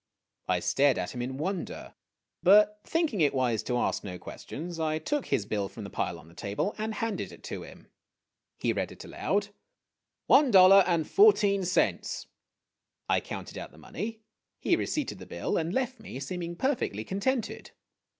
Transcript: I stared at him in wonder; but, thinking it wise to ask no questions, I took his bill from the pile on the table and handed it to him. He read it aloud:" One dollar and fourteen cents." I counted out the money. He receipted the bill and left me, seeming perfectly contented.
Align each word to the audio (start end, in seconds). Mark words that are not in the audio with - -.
I 0.47 0.61
stared 0.61 0.97
at 0.97 1.13
him 1.13 1.21
in 1.21 1.37
wonder; 1.37 1.93
but, 2.41 2.79
thinking 2.83 3.21
it 3.21 3.35
wise 3.35 3.61
to 3.61 3.77
ask 3.77 4.03
no 4.03 4.17
questions, 4.17 4.79
I 4.79 4.97
took 4.97 5.27
his 5.27 5.45
bill 5.45 5.69
from 5.69 5.83
the 5.83 5.91
pile 5.91 6.17
on 6.17 6.27
the 6.27 6.33
table 6.33 6.73
and 6.79 6.95
handed 6.95 7.31
it 7.31 7.43
to 7.43 7.61
him. 7.61 7.85
He 8.57 8.73
read 8.73 8.91
it 8.91 9.05
aloud:" 9.05 9.49
One 10.25 10.49
dollar 10.49 10.83
and 10.87 11.07
fourteen 11.07 11.63
cents." 11.65 12.25
I 13.07 13.19
counted 13.19 13.59
out 13.59 13.71
the 13.71 13.77
money. 13.77 14.21
He 14.57 14.75
receipted 14.75 15.19
the 15.19 15.27
bill 15.27 15.55
and 15.55 15.71
left 15.71 15.99
me, 15.99 16.19
seeming 16.19 16.55
perfectly 16.55 17.03
contented. 17.03 17.69